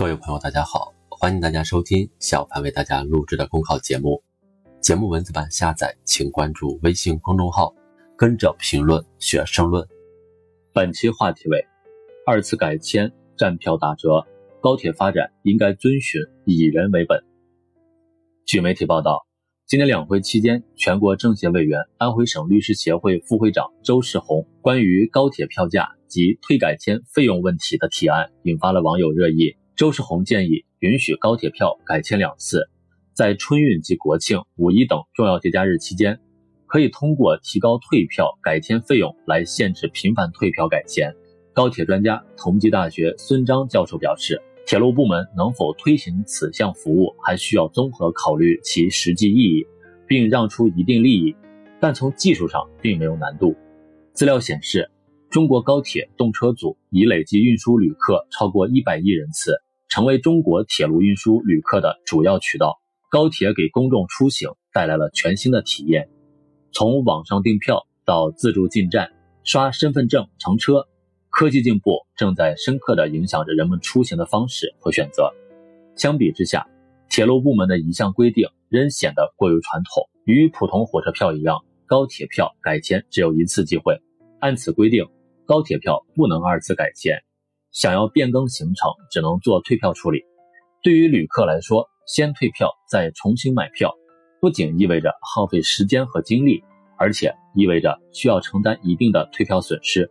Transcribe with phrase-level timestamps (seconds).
[0.00, 4.22] 各位朋友，大家好，欢迎大家收听小潘为大家录制的公考节目。
[4.80, 7.74] 节目文字版下载，请关注微信公众号，
[8.16, 9.86] 跟着评论学申论。
[10.72, 11.62] 本期话题为：
[12.26, 14.26] 二次改签站票打折，
[14.62, 17.22] 高铁发展应该遵循以人为本。
[18.46, 19.26] 据媒体报道，
[19.66, 29.58] 今年两会期间，全国政协委员、安徽省律师协会副会长周世红关于高铁票价及退改签费用问题的提案，引发了网友热议。
[29.80, 32.68] 周世红建议允许高铁票改签两次，
[33.14, 36.20] 在春运及国庆、五一等重要节假日期间，
[36.66, 41.10] 可以通过提高退票改签费用来限制频繁退票改签。
[41.54, 49.66] 高铁专家、同济大学孙章教授表示，铁路部门能否推行此项服务，还需要综合考虑其实际意义，
[50.06, 51.34] 并让出一定利益，
[51.80, 53.56] 但从技术上并没有难度。
[54.12, 54.90] 资料显示，
[55.30, 59.54] 中国高铁动车组已累计运输旅客超过一百亿人次。
[59.90, 62.78] 成为中国铁路运输旅客的主要渠道，
[63.10, 66.08] 高铁给公众出行带来了全新的体验。
[66.72, 69.10] 从网上订票到自助进站、
[69.42, 70.86] 刷身份证乘车，
[71.28, 75.28] 科技进步正在深刻地影响着人们出行的方式和选择。
[75.96, 76.68] 相比之下，
[77.08, 80.08] 铁路部门的一项规定仍显得过于传统。
[80.24, 84.00] 与普通火车票一样，高铁票改签只有一次机会。
[84.38, 85.04] 按此规定，
[85.44, 87.20] 高铁票不能二次改签。
[87.72, 90.24] 想要变更行程，只能做退票处理。
[90.82, 93.94] 对于旅客来说，先退票再重新买票，
[94.40, 96.64] 不仅意味着耗费时间和精力，
[96.98, 100.10] 而且意味着需要承担一定的退票损失。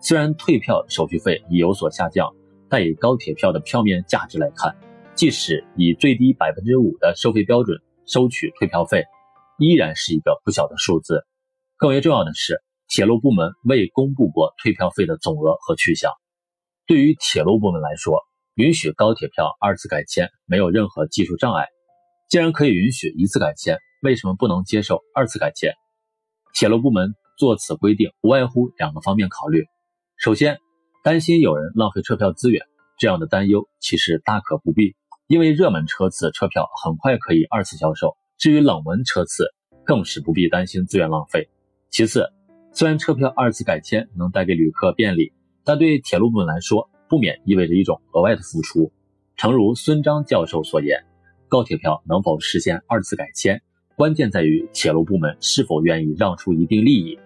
[0.00, 2.32] 虽然退票手续费已有所下降，
[2.70, 4.74] 但以高铁票的票面价值来看，
[5.14, 9.04] 即使以最低百分之五的收费标准收取退票费，
[9.58, 11.26] 依然是一个不小的数字。
[11.76, 16.12] 更为重要的是，铁路部门未公布过退票费的总额和去向。
[16.88, 18.18] 对于铁路部门来说，
[18.54, 21.66] 允许高铁票二次改签没有任何技术障碍。
[22.30, 25.74] 既然可以允许一次改签，为什么不能接受二次改签？
[26.54, 29.66] 铁路部门做此规定，无外乎两个方面考虑：
[30.16, 30.60] 首先，
[31.04, 32.64] 担心有人浪费车票资源，
[32.98, 34.96] 这样的担忧其实大可不必，
[35.26, 39.44] 因为热门车次车票很快可以二次销售；至于冷门车次，
[39.84, 41.50] 更是不必担心资源浪费。
[41.90, 42.32] 其次，
[42.72, 45.34] 虽然车票二次改签能带给旅客便利，
[45.68, 48.90] 但对铁路部门来说，不免意味着一种额外的付出。
[49.36, 51.04] 诚如孙章教授所言，
[51.46, 53.60] 高铁票能否实现二次改签，
[53.94, 57.18] 关键在于铁路部门是否愿意让出一定利益。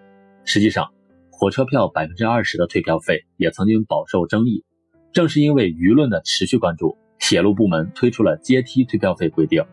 [0.43, 0.91] 实际上，
[1.31, 4.65] 火车票百分之二十的退票费也曾经饱受争议。
[5.13, 9.63] 正是因为舆论的持续关注，铁路部门推出了阶梯退票费规定，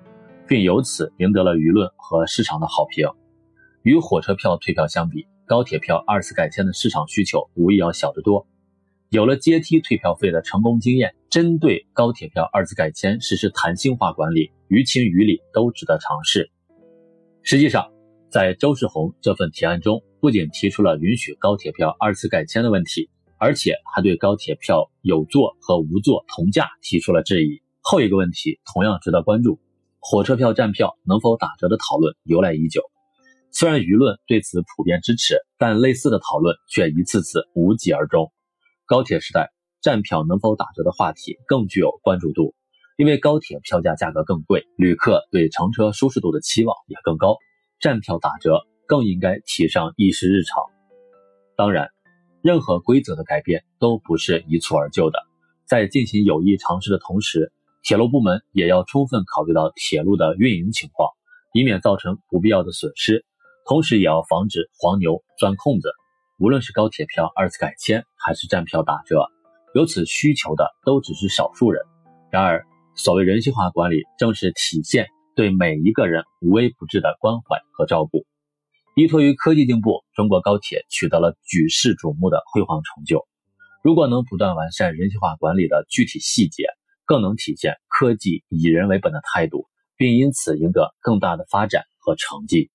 [0.47, 3.09] 并由此赢得了舆论和市场的好评。
[3.83, 8.47] 与火车票退票相比，高铁票二次改签的市场需求无疑要小得多。
[9.11, 16.49] 有了阶梯退票费的成功经验，针对高铁票二次改签实施弹性化管理，于情于理都值得尝试。
[17.43, 17.91] 实际上，
[18.31, 27.61] 在周世红这份提案中，不仅提出了允许高铁票二次改签的问题，而且还对高铁票有座和无座同价提出了质疑。
[27.81, 29.59] 后一个问题同样值得关注：
[29.99, 32.81] 火车票站票能否打折的讨论由来已久，
[33.51, 38.31] 虽然舆论对此普遍支持，但类似的讨论却一次次无疾而终。
[38.91, 42.57] 高铁时代站票能否打折的话题更具有关注度，
[42.99, 47.37] 因为高铁票价价格更贵，旅客对乘车舒适度的期望也更高，
[47.79, 50.61] 站票打折更应该提上议事日程。
[51.57, 51.91] 当然，
[52.43, 55.21] 任何规则的改变都不是一蹴而就的，
[55.69, 57.53] 在进行有益尝试的同时，
[57.85, 61.11] 铁路部门也要充分考虑到铁路的运营情况，
[61.53, 63.25] 以免造成不必要的损失，
[63.65, 65.93] 同时也要防止黄牛钻空子。
[66.41, 69.27] 无论是高铁票二次改签，还是站票打折，
[69.75, 71.83] 有此需求的都只是少数人。
[72.31, 72.65] 然而，
[72.95, 78.25] 所谓人性化管理，正是体现对每一个人无微不至的关怀和照顾。
[78.97, 83.29] 依托于科技进步，中国高铁取得了举世瞩目的辉煌成就。
[83.85, 86.65] 如果能不断完善人性化管理的具体细节，
[87.05, 92.71] 更能体现科技以人为本的态度，并因此赢得更大的发展和成绩。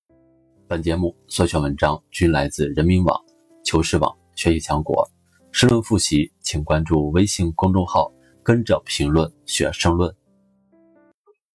[0.68, 3.25] 本节目所选文章均来自人民网。
[3.66, 5.10] 求是网学习强国，
[5.50, 8.08] 申论复习，请关注微信公众号，
[8.40, 10.14] 跟着评论学申论。